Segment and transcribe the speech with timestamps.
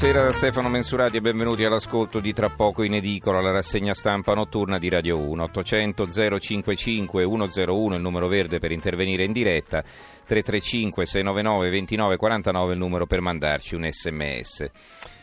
[0.00, 4.32] Buonasera da Stefano Mensurati e benvenuti all'ascolto di Tra poco in edicola, la rassegna stampa
[4.32, 5.42] notturna di Radio 1.
[5.42, 6.08] 800
[6.40, 13.20] 055 101 il numero verde per intervenire in diretta, 335 699 2949 il numero per
[13.20, 14.70] mandarci un sms.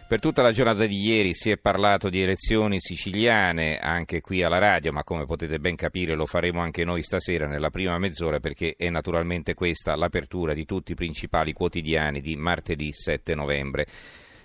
[0.07, 4.59] Per tutta la giornata di ieri si è parlato di elezioni siciliane anche qui alla
[4.59, 8.75] radio, ma come potete ben capire lo faremo anche noi stasera nella prima mezz'ora perché
[8.77, 13.87] è naturalmente questa l'apertura di tutti i principali quotidiani di martedì 7 novembre.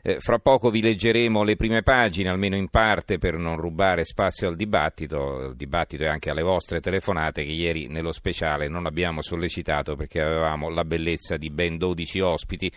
[0.05, 4.49] Eh, fra poco vi leggeremo le prime pagine, almeno in parte, per non rubare spazio
[4.49, 9.23] al dibattito, il dibattito e anche alle vostre telefonate che ieri nello speciale non abbiamo
[9.23, 12.73] sollecitato perché avevamo la bellezza di ben 12 ospiti.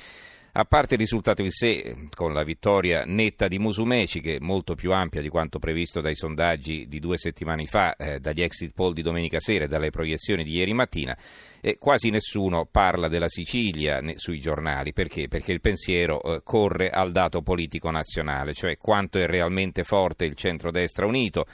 [0.57, 4.73] A parte il risultato in sé, con la vittoria netta di Musumeci, che è molto
[4.73, 8.93] più ampia di quanto previsto dai sondaggi di due settimane fa, eh, dagli exit poll
[8.93, 11.17] di domenica sera e dalle proiezioni di ieri mattina,
[11.59, 14.93] eh, quasi nessuno parla della Sicilia né, sui giornali.
[14.93, 15.27] Perché?
[15.27, 20.35] Perché il pensiero eh, corre al dato politico nazionale, cioè quanto è realmente forte il
[20.35, 21.47] centrodestra unito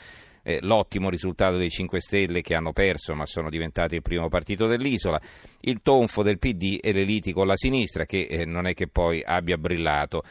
[0.44, 4.68] eh, l'ottimo risultato dei 5 Stelle che hanno perso ma sono diventati il primo partito
[4.68, 5.20] dell'isola,
[5.62, 8.88] il tonfo del PD e le liti con la sinistra che eh, non è che
[8.88, 10.24] poi abbia brillato.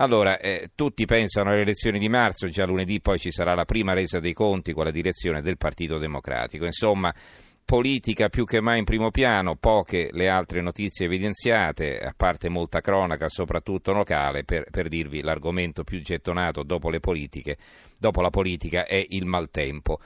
[0.00, 3.94] Allora, eh, tutti pensano alle elezioni di marzo, già lunedì poi ci sarà la prima
[3.94, 6.64] resa dei conti con la direzione del Partito Democratico.
[6.64, 7.12] Insomma,
[7.68, 12.80] politica più che mai in primo piano, poche le altre notizie evidenziate, a parte molta
[12.80, 17.58] cronaca, soprattutto locale, per, per dirvi l'argomento più gettonato dopo le politiche,
[17.98, 20.00] dopo la politica è il maltempo.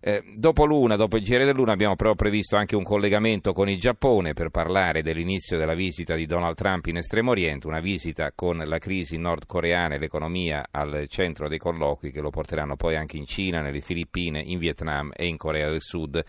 [0.00, 3.78] Eh, dopo l'una, dopo il giro dell'una, abbiamo però previsto anche un collegamento con il
[3.78, 8.56] Giappone per parlare dell'inizio della visita di Donald Trump in Estremo Oriente, una visita con
[8.56, 13.24] la crisi nordcoreana e l'economia al centro dei colloqui che lo porteranno poi anche in
[13.24, 16.24] Cina, nelle Filippine, in Vietnam e in Corea del Sud.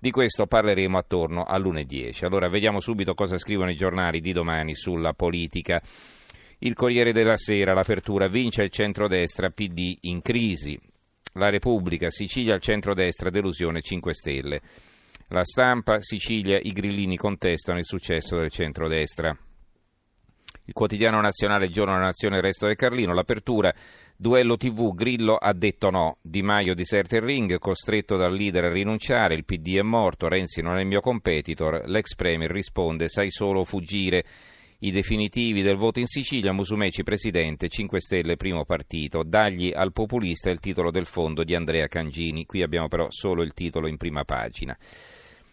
[0.00, 2.24] Di questo parleremo attorno all'1.10.
[2.24, 5.82] Allora vediamo subito cosa scrivono i giornali di domani sulla politica.
[6.58, 10.78] Il Corriere della Sera, l'apertura vince il centrodestra, PD in crisi.
[11.32, 14.60] La Repubblica, Sicilia al centrodestra, delusione 5 Stelle.
[15.30, 19.36] La stampa, Sicilia, i grillini contestano il successo del centrodestra.
[20.64, 23.74] Il quotidiano nazionale, Giorno della Nazione, il resto del Carlino, l'apertura
[24.20, 28.72] Duello TV, Grillo ha detto no, Di Maio diserta il ring, costretto dal leader a
[28.72, 33.30] rinunciare, il PD è morto, Renzi non è il mio competitor, l'ex premier risponde sai
[33.30, 34.24] solo fuggire.
[34.80, 40.50] I definitivi del voto in Sicilia, Musumeci presidente, 5 Stelle primo partito, dagli al populista
[40.50, 44.24] il titolo del fondo di Andrea Cangini, qui abbiamo però solo il titolo in prima
[44.24, 44.76] pagina.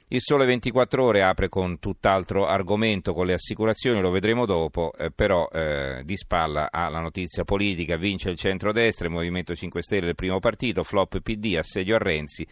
[0.10, 5.10] Il Sole 24 Ore apre con tutt'altro argomento, con le assicurazioni, lo vedremo dopo, eh,
[5.10, 10.10] però eh, di spalla ha la notizia politica, vince il centrodestra, il Movimento 5 Stelle
[10.10, 12.46] il primo partito, flop PD, assedio a Renzi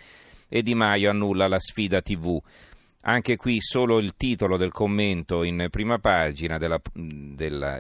[0.50, 2.42] e Di Maio annulla la sfida TV.
[3.02, 7.80] Anche qui solo il titolo del commento in prima pagina della, della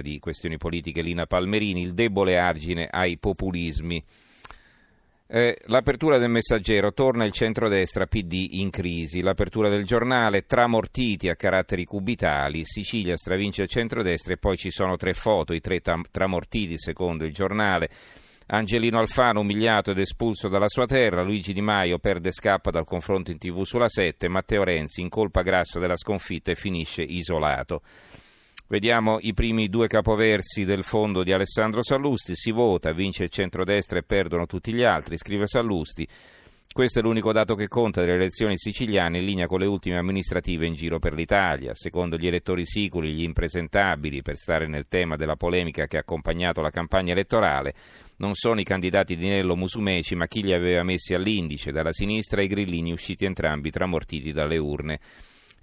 [0.00, 4.04] di questioni politiche Lina Palmerini, il debole argine ai populismi.
[5.26, 9.22] Eh, l'apertura del messaggero torna il centrodestra PD in crisi.
[9.22, 12.60] L'apertura del giornale tramortiti a caratteri cubitali.
[12.64, 17.24] Sicilia stravince il centrodestra e poi ci sono tre foto, i tre tam- tramortiti secondo
[17.24, 17.88] il giornale.
[18.48, 23.30] Angelino Alfano umiliato ed espulso dalla sua terra, Luigi Di Maio perde scappa dal confronto
[23.30, 27.80] in tv sulla 7, Matteo Renzi in colpa grasso della sconfitta e finisce isolato.
[28.74, 32.34] Vediamo i primi due capoversi del fondo di Alessandro Sallusti.
[32.34, 36.04] Si vota, vince il centrodestra e perdono tutti gli altri, scrive Sallusti.
[36.72, 40.66] Questo è l'unico dato che conta delle elezioni siciliane in linea con le ultime amministrative
[40.66, 41.72] in giro per l'Italia.
[41.72, 46.60] Secondo gli elettori sicuri, gli impresentabili, per stare nel tema della polemica che ha accompagnato
[46.60, 47.74] la campagna elettorale,
[48.16, 52.42] non sono i candidati di Nello Musumeci, ma chi li aveva messi all'indice, dalla sinistra
[52.42, 54.98] i grillini usciti entrambi tramortiti dalle urne.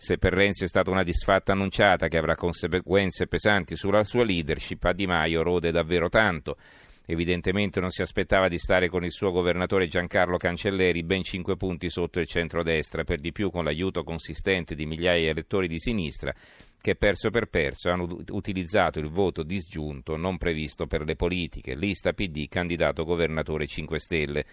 [0.04, 4.84] Se per Renzi è stata una disfatta annunciata che avrà conseguenze pesanti sulla sua leadership,
[4.86, 6.58] a Di Maio rode davvero tanto.
[7.06, 11.88] Evidentemente non si aspettava di stare con il suo governatore Giancarlo Cancelleri ben cinque punti
[11.92, 16.34] sotto il centrodestra, per di più con l'aiuto consistente di migliaia di elettori di sinistra
[16.82, 21.76] che perso per perso hanno utilizzato il voto disgiunto non previsto per le politiche.
[21.76, 24.46] Lista PD, candidato governatore 5 Stelle.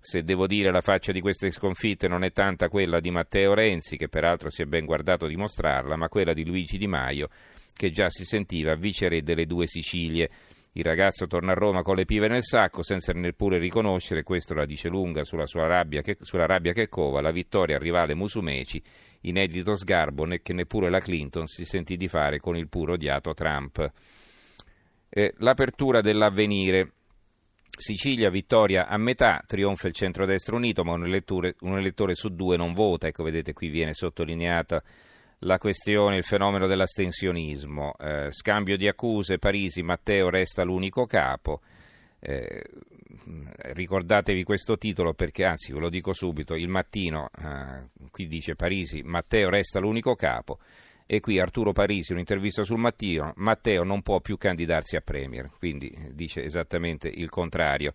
[0.00, 3.96] Se devo dire la faccia di queste sconfitte non è tanta quella di Matteo Renzi,
[3.96, 7.28] che peraltro si è ben guardato a dimostrarla, ma quella di Luigi Di Maio,
[7.74, 10.30] che già si sentiva viceré delle due Sicilie.
[10.72, 14.64] Il ragazzo torna a Roma con le pive nel sacco senza neppure riconoscere, questo la
[14.64, 18.80] dice lunga sulla sua rabbia che, sulla rabbia che cova, la vittoria al rivale Musumeci,
[19.22, 23.92] inedito sgarbo che neppure la Clinton si sentì di fare con il puro odiato Trump.
[25.08, 26.92] Eh, l'apertura dell'avvenire
[27.78, 32.56] Sicilia, vittoria a metà, trionfa il centrodestra unito, ma un elettore, un elettore su due
[32.56, 33.06] non vota.
[33.06, 34.82] Ecco, vedete, qui viene sottolineata
[35.40, 37.94] la questione, il fenomeno dell'astensionismo.
[37.96, 41.60] Eh, scambio di accuse, Parisi, Matteo resta l'unico capo.
[42.18, 42.64] Eh,
[43.74, 49.02] ricordatevi questo titolo perché, anzi, ve lo dico subito, il mattino, eh, qui dice Parisi,
[49.02, 50.58] Matteo resta l'unico capo.
[51.10, 55.90] E qui Arturo Parisi, un'intervista sul mattino, Matteo non può più candidarsi a Premier, quindi
[56.12, 57.94] dice esattamente il contrario.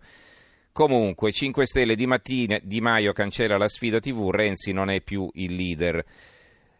[0.72, 5.30] Comunque, 5 Stelle di mattina, Di Maio cancella la sfida TV, Renzi non è più
[5.34, 6.04] il leader.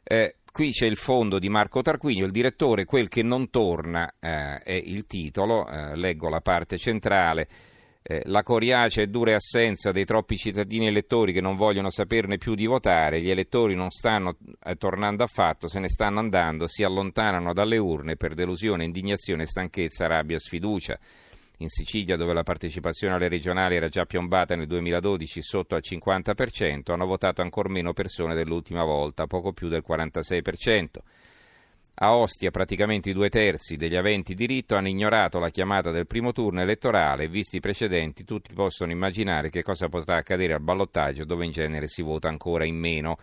[0.02, 4.58] Eh, qui c'è il fondo di Marco Tarquinio, il direttore, quel che non torna eh,
[4.58, 7.46] è il titolo, eh, leggo la parte centrale.
[8.06, 12.54] Eh, la coriacea e dura assenza dei troppi cittadini elettori che non vogliono saperne più
[12.54, 17.54] di votare, gli elettori non stanno eh, tornando affatto, se ne stanno andando, si allontanano
[17.54, 20.98] dalle urne per delusione, indignazione, stanchezza, rabbia, sfiducia.
[21.58, 26.92] In Sicilia, dove la partecipazione alle regionali era già piombata nel 2012 sotto al 50%,
[26.92, 30.86] hanno votato ancora meno persone dell'ultima volta, poco più del 46%.
[32.04, 36.32] A Ostia praticamente i due terzi degli aventi diritto hanno ignorato la chiamata del primo
[36.32, 41.46] turno elettorale visti i precedenti tutti possono immaginare che cosa potrà accadere al ballottaggio dove
[41.46, 43.16] in genere si vota ancora in meno.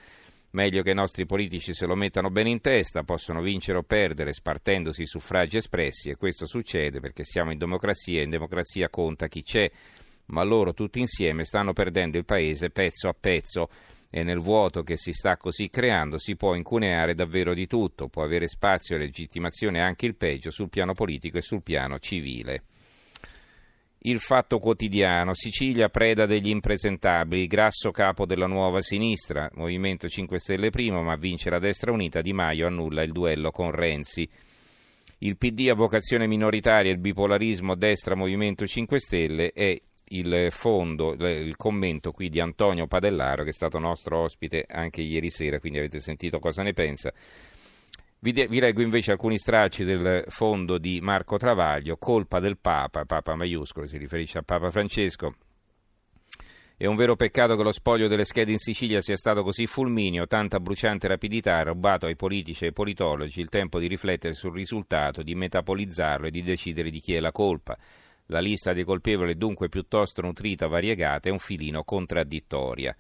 [0.54, 4.34] Meglio che i nostri politici se lo mettano bene in testa, possono vincere o perdere
[4.34, 9.28] spartendosi i suffragi espressi e questo succede perché siamo in democrazia e in democrazia conta
[9.28, 9.70] chi c'è,
[10.30, 13.70] ma loro tutti insieme stanno perdendo il paese pezzo a pezzo
[14.12, 18.24] e nel vuoto che si sta così creando si può incuneare davvero di tutto, può
[18.24, 22.64] avere spazio e legittimazione anche il peggio sul piano politico e sul piano civile.
[24.04, 30.72] Il fatto quotidiano, Sicilia preda degli impresentabili, grasso capo della nuova sinistra, Movimento 5 Stelle
[30.72, 34.28] primo, ma vince la destra unita, Di Maio annulla il duello con Renzi.
[35.20, 41.56] Il PD a vocazione minoritaria, il bipolarismo destra Movimento 5 Stelle e il fondo, il
[41.58, 46.00] commento qui di Antonio Padellaro, che è stato nostro ospite anche ieri sera, quindi avete
[46.00, 47.14] sentito cosa ne pensa.
[48.20, 53.06] Vi, de- vi, leggo invece alcuni stracci del fondo di Marco Travaglio, colpa del Papa,
[53.06, 55.34] Papa maiuscolo, si riferisce a Papa Francesco.
[56.78, 60.26] È un vero peccato che lo spoglio delle schede in Sicilia sia stato così fulmineo,
[60.26, 64.54] tanta bruciante rapidità ha rubato ai politici e ai politologi il tempo di riflettere sul
[64.54, 67.78] risultato, di metapolizzarlo e di decidere di chi è la colpa.
[68.32, 72.96] La lista dei colpevoli è dunque piuttosto nutrita, variegata e un filino contraddittoria.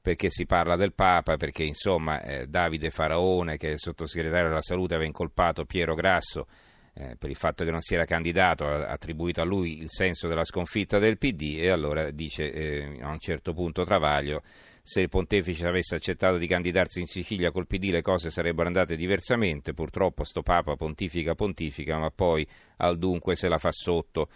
[0.00, 1.36] Perché si parla del Papa?
[1.36, 6.46] Perché insomma eh, Davide Faraone, che è il sottosegretario della salute, aveva incolpato Piero Grasso
[6.94, 10.26] eh, per il fatto che non si era candidato, ha attribuito a lui il senso
[10.26, 14.42] della sconfitta del PD e allora dice eh, a un certo punto Travaglio
[14.90, 18.96] se il pontefice avesse accettato di candidarsi in Sicilia col PD le cose sarebbero andate
[18.96, 22.44] diversamente, purtroppo sto Papa pontifica pontifica, ma poi
[22.78, 24.28] al dunque se la fa sotto.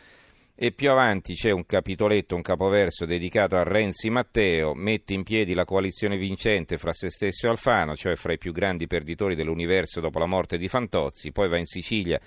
[0.54, 5.54] E più avanti c'è un capitoletto, un capoverso dedicato a Renzi Matteo, mette in piedi
[5.54, 9.98] la coalizione vincente fra se stesso e Alfano, cioè fra i più grandi perditori dell'universo
[9.98, 12.20] dopo la morte di Fantozzi, poi va in Sicilia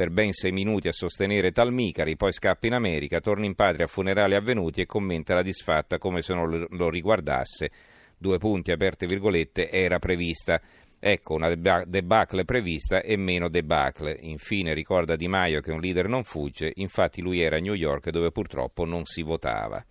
[0.00, 3.86] per ben sei minuti a sostenere Talmicari, poi scappa in America, torna in patria a
[3.86, 7.70] funerali avvenuti e commenta la disfatta come se non lo riguardasse.
[8.16, 10.58] Due punti, aperte virgolette, era prevista.
[10.98, 14.16] Ecco, una debacle prevista e meno debacle.
[14.22, 18.08] Infine ricorda Di Maio che un leader non fugge, infatti lui era a New York
[18.08, 19.84] dove purtroppo non si votava.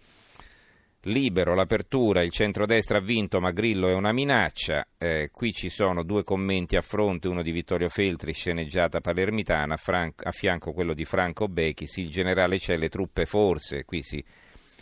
[1.04, 4.86] Libero, l'apertura, il centrodestra ha vinto ma Grillo è una minaccia.
[4.98, 10.12] Eh, qui ci sono due commenti a fronte, uno di Vittorio Feltri, sceneggiata palermitana, Fran-
[10.18, 13.86] a fianco quello di Franco Bechis, il generale c'è le truppe forse.
[13.86, 14.22] Qui si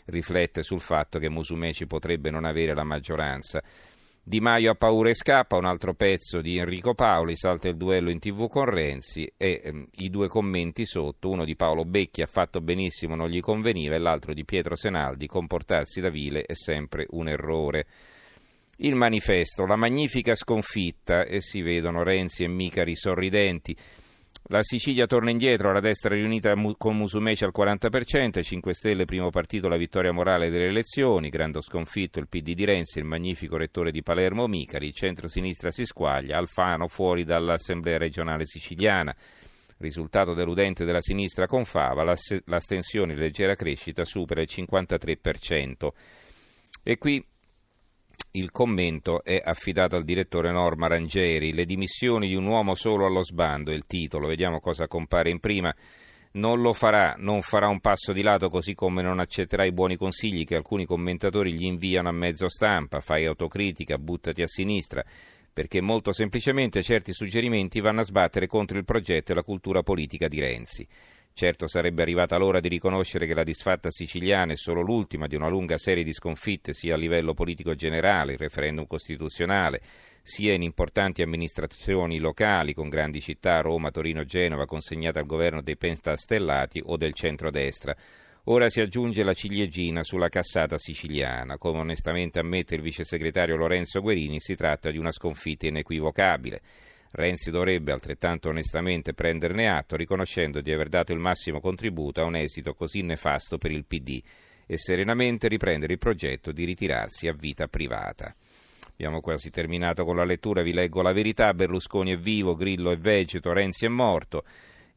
[0.06, 3.62] riflette sul fatto che Musumeci potrebbe non avere la maggioranza.
[4.28, 8.10] Di Maio ha paura e scappa, un altro pezzo di Enrico Paoli, salta il duello
[8.10, 12.28] in tv con Renzi e ehm, i due commenti sotto, uno di Paolo Becchi ha
[12.30, 17.06] fatto benissimo, non gli conveniva e l'altro di Pietro Senaldi, comportarsi da vile è sempre
[17.12, 17.86] un errore.
[18.80, 23.74] Il manifesto, la magnifica sconfitta e si vedono Renzi e Micari sorridenti.
[24.50, 29.68] La Sicilia torna indietro, la destra riunita con Musumeci al 40%, 5 Stelle primo partito
[29.68, 34.02] la vittoria morale delle elezioni, grande sconfitto il PD di Renzi, il magnifico rettore di
[34.02, 39.14] Palermo Micari, centro-sinistra si squaglia, Alfano fuori dall'Assemblea regionale siciliana.
[39.80, 42.06] Risultato deludente della sinistra con Fava,
[42.46, 45.90] l'astensione in leggera crescita supera il 53%.
[46.84, 47.22] E qui
[48.38, 51.54] il commento è affidato al direttore Norma Rangeri.
[51.54, 54.28] Le dimissioni di un uomo solo allo sbando è il titolo.
[54.28, 55.74] Vediamo cosa compare in prima.
[56.34, 59.96] Non lo farà, non farà un passo di lato così come non accetterà i buoni
[59.96, 63.00] consigli che alcuni commentatori gli inviano a mezzo stampa.
[63.00, 65.04] Fai autocritica, buttati a sinistra
[65.58, 70.28] perché molto semplicemente certi suggerimenti vanno a sbattere contro il progetto e la cultura politica
[70.28, 70.88] di Renzi.
[71.38, 75.50] Certo sarebbe arrivata l'ora di riconoscere che la disfatta siciliana è solo l'ultima di una
[75.50, 79.80] lunga serie di sconfitte sia a livello politico generale, il referendum costituzionale,
[80.24, 85.78] sia in importanti amministrazioni locali con grandi città, Roma, Torino, Genova, consegnate al governo dei
[85.78, 87.96] pentastellati o del centrodestra.
[88.46, 91.60] Ora si aggiunge la ciliegina sulla cassata siciliana.
[91.60, 96.62] Come onestamente ammette il vice segretario Lorenzo Guerini, si tratta di una sconfitta inequivocabile.
[97.18, 102.36] Renzi dovrebbe altrettanto onestamente prenderne atto, riconoscendo di aver dato il massimo contributo a un
[102.36, 104.22] esito così nefasto per il PD
[104.68, 108.36] e serenamente riprendere il progetto di ritirarsi a vita privata.
[108.92, 112.98] Abbiamo quasi terminato con la lettura, vi leggo la verità, Berlusconi è vivo, Grillo è
[112.98, 114.44] vegeto, Renzi è morto.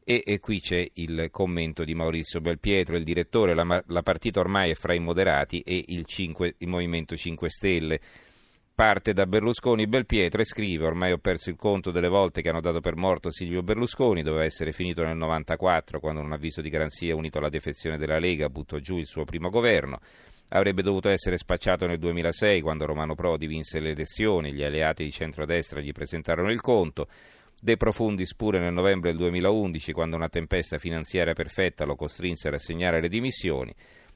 [0.03, 4.69] E, e, qui c'è il commento di Maurizio Belpietro, il direttore, la, la partita ormai
[4.69, 7.99] è fra i moderati e il, 5, il Movimento 5 Stelle
[8.81, 12.61] parte da Berlusconi Belpietro e scrive ormai ho perso il conto delle volte che hanno
[12.61, 17.15] dato per morto Silvio Berlusconi, doveva essere finito nel 94 quando un avviso di garanzia
[17.15, 19.99] unito alla defezione della Lega buttò giù il suo primo governo.
[20.49, 25.11] Avrebbe dovuto essere spacciato nel 2006 quando Romano Prodi vinse le elezioni, gli alleati di
[25.11, 27.07] centrodestra gli presentarono il conto.
[27.61, 32.51] De Profundis pure nel novembre del 2011 quando una tempesta finanziaria perfetta lo costrinse a
[32.51, 33.71] rassegnare le dimissioni.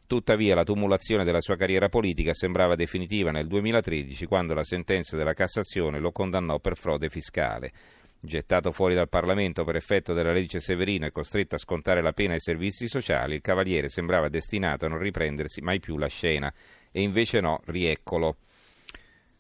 [0.08, 5.34] Tuttavia la tumulazione della sua carriera politica sembrava definitiva nel 2013 quando la sentenza della
[5.34, 7.72] Cassazione lo condannò per frode fiscale.
[8.20, 12.34] Gettato fuori dal Parlamento per effetto della legge Severino e costretto a scontare la pena
[12.34, 16.54] ai servizi sociali, il Cavaliere sembrava destinato a non riprendersi mai più la scena.
[16.92, 18.38] E invece no, rieccolo.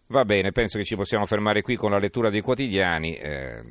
[0.07, 3.15] Va bene, penso che ci possiamo fermare qui con la lettura dei quotidiani.
[3.15, 3.63] Eh,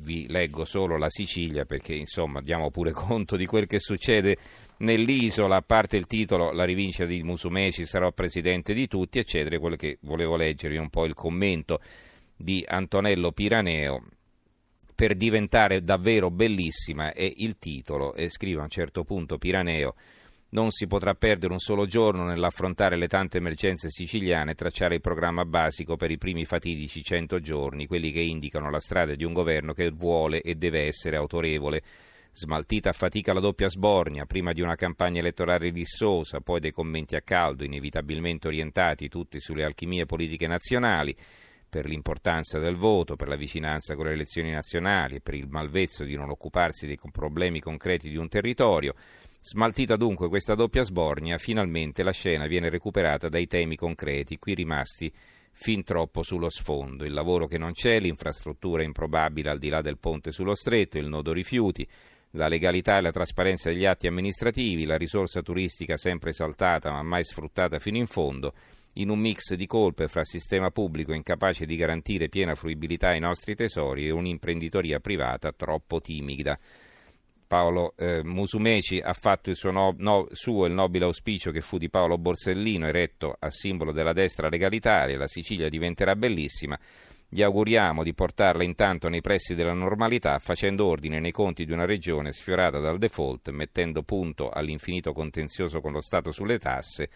[0.00, 4.36] vi leggo solo la Sicilia perché insomma diamo pure conto di quel che succede
[4.80, 9.76] nell'isola, a parte il titolo La rivincita di Musumeci sarò presidente di tutti, eccetera, quello
[9.76, 11.80] che volevo leggervi un po' il commento
[12.36, 14.04] di Antonello Piraneo
[14.94, 19.94] per diventare davvero bellissima è il titolo e scrive a un certo punto Piraneo
[20.50, 25.00] non si potrà perdere un solo giorno nell'affrontare le tante emergenze siciliane e tracciare il
[25.00, 29.32] programma basico per i primi fatidici cento giorni, quelli che indicano la strada di un
[29.32, 31.82] governo che vuole e deve essere autorevole
[32.32, 37.16] Smaltita a fatica la doppia sbornia, prima di una campagna elettorale rissosa, poi dei commenti
[37.16, 41.14] a caldo, inevitabilmente orientati tutti sulle alchimie politiche nazionali,
[41.68, 46.04] per l'importanza del voto, per la vicinanza con le elezioni nazionali e per il malvezzo
[46.04, 48.94] di non occuparsi dei problemi concreti di un territorio.
[49.40, 55.12] Smaltita dunque questa doppia sbornia, finalmente la scena viene recuperata dai temi concreti, qui rimasti
[55.52, 57.04] fin troppo sullo sfondo.
[57.04, 61.08] Il lavoro che non c'è, l'infrastruttura improbabile al di là del ponte sullo stretto, il
[61.08, 61.86] nodo rifiuti,
[62.32, 67.24] la legalità e la trasparenza degli atti amministrativi, la risorsa turistica sempre esaltata ma mai
[67.24, 68.54] sfruttata fino in fondo,
[68.94, 73.54] in un mix di colpe fra sistema pubblico incapace di garantire piena fruibilità ai nostri
[73.54, 76.58] tesori e un'imprenditoria privata troppo timida.
[77.50, 81.78] Paolo eh, Musumeci ha fatto il suo, no, no, suo il nobile auspicio che fu
[81.78, 86.78] di Paolo Borsellino, eretto a simbolo della destra legalitaria, la Sicilia diventerà bellissima.
[87.32, 91.84] Gli auguriamo di portarla intanto nei pressi della normalità, facendo ordine nei conti di una
[91.84, 97.08] regione sfiorata dal default, mettendo punto all'infinito contenzioso con lo Stato sulle tasse,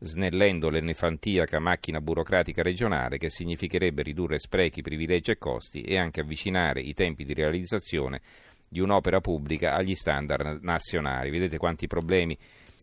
[0.00, 6.82] snellendo l'elefantiaca macchina burocratica regionale che significherebbe ridurre sprechi, privilegi e costi e anche avvicinare
[6.82, 8.20] i tempi di realizzazione
[8.68, 11.30] di un'opera pubblica agli standard nazionali.
[11.30, 12.36] Vedete quanti problemi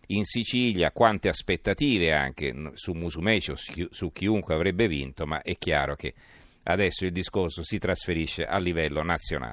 [0.08, 5.96] in Sicilia, quante aspettative anche su Musumeci o su chiunque avrebbe vinto, ma è chiaro
[5.96, 6.16] che
[6.64, 9.50] Adesso il discorso si trasferisce a livello nazionale.